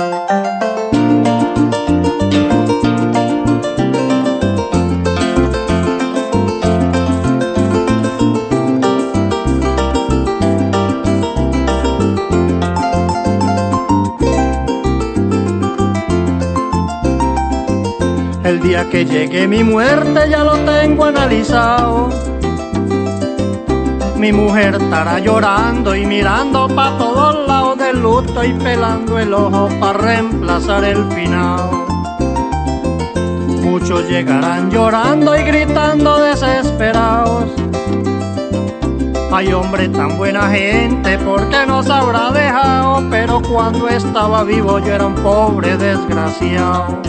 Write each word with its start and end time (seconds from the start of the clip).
El 0.00 0.06
día 18.62 18.88
que 18.88 19.04
llegue 19.04 19.46
mi 19.46 19.62
muerte 19.62 20.30
ya 20.30 20.44
lo 20.44 20.56
tengo 20.64 21.04
analizado. 21.04 22.08
Mi 24.16 24.32
mujer 24.32 24.76
estará 24.80 25.18
llorando 25.18 25.94
y 25.94 26.06
mirando 26.06 26.68
pa' 26.68 26.96
todos 26.96 27.49
del 27.76 28.02
luto 28.02 28.42
y 28.44 28.52
pelando 28.54 29.18
el 29.18 29.32
ojo 29.32 29.68
para 29.78 29.98
reemplazar 29.98 30.84
el 30.84 31.04
final. 31.12 31.70
Muchos 33.62 34.08
llegarán 34.08 34.70
llorando 34.70 35.36
y 35.36 35.42
gritando 35.42 36.18
desesperados. 36.18 37.50
Ay 39.32 39.52
hombre 39.52 39.88
tan 39.88 40.18
buena 40.18 40.48
gente, 40.50 41.18
¿por 41.18 41.48
qué 41.48 41.64
nos 41.66 41.88
habrá 41.88 42.32
dejado? 42.32 43.02
Pero 43.10 43.40
cuando 43.42 43.88
estaba 43.88 44.42
vivo 44.42 44.78
yo 44.80 44.92
era 44.92 45.06
un 45.06 45.14
pobre 45.16 45.76
desgraciado. 45.76 47.00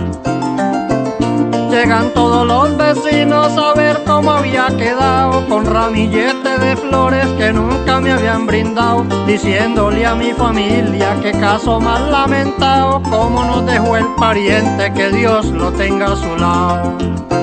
Llegan 1.71 2.13
todos 2.13 2.45
los 2.45 2.75
vecinos 2.75 3.57
a 3.57 3.73
ver 3.73 4.03
cómo 4.05 4.31
había 4.31 4.67
quedado 4.77 5.47
con 5.47 5.65
ramillete 5.65 6.59
de 6.59 6.75
flores 6.75 7.25
que 7.37 7.53
nunca 7.53 8.01
me 8.01 8.11
habían 8.11 8.45
brindado, 8.45 9.05
diciéndole 9.25 10.05
a 10.05 10.13
mi 10.13 10.33
familia 10.33 11.15
que 11.21 11.31
caso 11.31 11.79
más 11.79 12.01
lamentado, 12.01 13.01
como 13.03 13.45
nos 13.45 13.65
dejó 13.65 13.95
el 13.95 14.05
pariente, 14.19 14.91
que 14.93 15.11
Dios 15.11 15.45
lo 15.45 15.71
tenga 15.71 16.11
a 16.11 16.15
su 16.17 16.35
lado. 16.35 17.40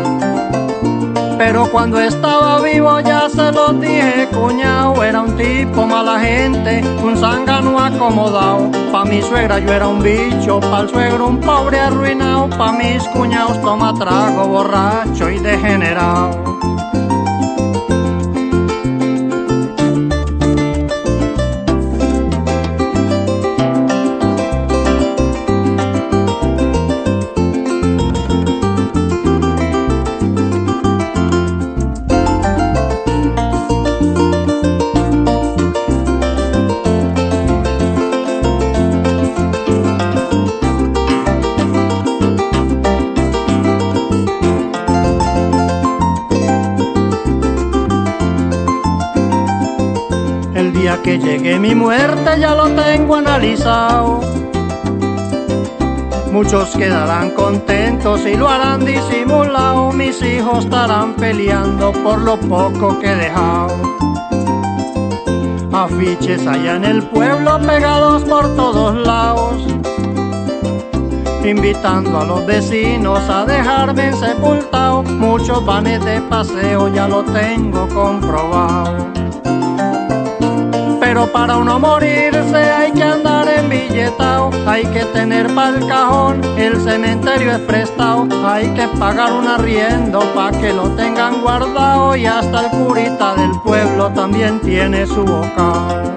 Pero 1.38 1.70
cuando 1.70 2.00
estaba 2.00 2.60
vivo 2.60 2.98
ya 2.98 3.28
se 3.28 3.52
lo 3.52 3.72
dije, 3.72 4.28
cuñado, 4.32 5.04
era 5.04 5.20
un 5.20 5.36
tipo 5.36 5.86
mala 5.86 6.18
gente, 6.18 6.82
un 7.00 7.16
zángano 7.16 7.78
acomodado. 7.78 8.68
Pa' 8.90 9.04
mi 9.04 9.22
suegra 9.22 9.60
yo 9.60 9.72
era 9.72 9.86
un 9.86 10.02
bicho, 10.02 10.58
pa' 10.58 10.80
el 10.80 10.88
suegro 10.88 11.28
un 11.28 11.38
pobre 11.38 11.78
arruinado, 11.78 12.50
pa' 12.50 12.72
mis 12.72 13.04
cuñados 13.10 13.60
toma 13.62 13.94
trago, 13.94 14.48
borracho 14.48 15.30
y 15.30 15.38
degenerado. 15.38 16.58
Día 50.78 51.00
que 51.02 51.18
llegue 51.18 51.58
mi 51.58 51.74
muerte 51.74 52.38
ya 52.38 52.54
lo 52.54 52.68
tengo 52.70 53.16
analizado. 53.16 54.20
Muchos 56.32 56.70
quedarán 56.70 57.30
contentos 57.30 58.20
y 58.26 58.36
lo 58.36 58.48
harán 58.48 58.84
disimulado. 58.84 59.92
Mis 59.92 60.22
hijos 60.22 60.64
estarán 60.64 61.14
peleando 61.14 61.92
por 61.92 62.20
lo 62.20 62.38
poco 62.38 62.98
que 63.00 63.10
he 63.10 63.16
dejado. 63.16 63.74
Afiches 65.72 66.46
allá 66.46 66.76
en 66.76 66.84
el 66.84 67.02
pueblo 67.02 67.58
pegados 67.60 68.22
por 68.24 68.54
todos 68.54 68.94
lados. 68.94 69.56
Invitando 71.44 72.20
a 72.20 72.24
los 72.24 72.46
vecinos 72.46 73.20
a 73.28 73.44
dejarme 73.46 74.12
sepultado. 74.12 75.02
Muchos 75.02 75.64
vanes 75.64 76.04
de 76.04 76.20
paseo 76.22 76.88
ya 76.88 77.08
lo 77.08 77.24
tengo 77.24 77.88
comprobado. 77.88 79.17
Para 81.32 81.56
uno 81.56 81.78
morirse 81.78 82.56
hay 82.56 82.92
que 82.92 83.02
andar 83.02 83.48
en 83.48 83.68
billetao, 83.68 84.50
hay 84.66 84.84
que 84.86 85.04
tener 85.06 85.46
pa'l 85.54 85.86
cajón, 85.86 86.40
el 86.56 86.80
cementerio 86.80 87.52
es 87.52 87.60
prestado, 87.60 88.26
hay 88.46 88.68
que 88.74 88.88
pagar 88.98 89.32
un 89.32 89.46
arriendo 89.46 90.20
pa' 90.34 90.50
que 90.52 90.72
lo 90.72 90.90
tengan 90.96 91.42
guardado 91.42 92.16
y 92.16 92.26
hasta 92.26 92.66
el 92.66 92.70
curita 92.70 93.34
del 93.34 93.52
pueblo 93.62 94.10
también 94.10 94.60
tiene 94.60 95.06
su 95.06 95.24
boca. 95.24 96.08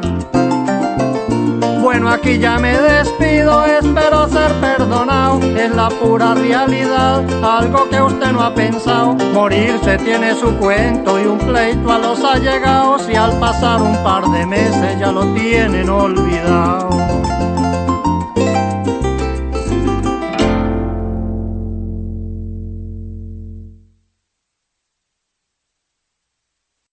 Bueno, 1.91 2.09
aquí 2.09 2.40
ya 2.40 2.57
me 2.57 2.72
despido, 2.72 3.66
espero 3.66 4.25
ser 4.29 4.50
perdonado, 4.62 5.41
es 5.57 5.75
la 5.75 5.90
pura 5.90 6.34
realidad, 6.34 7.22
algo 7.44 7.90
que 7.90 8.02
usted 8.02 8.31
no 8.31 8.44
ha 8.44 8.53
pensado. 8.56 9.13
Morirse 9.34 9.97
tiene 9.97 10.34
su 10.35 10.56
cuento 10.56 11.19
y 11.19 11.25
un 11.25 11.38
pleito 11.38 11.91
a 11.91 11.97
los 11.97 12.24
allegados 12.24 13.09
y 13.09 13.16
al 13.16 13.38
pasar 13.40 13.81
un 13.81 14.01
par 14.06 14.24
de 14.24 14.46
meses 14.46 15.00
ya 15.01 15.12
lo 15.12 15.34
tienen 15.34 15.90
olvidado. 15.90 16.91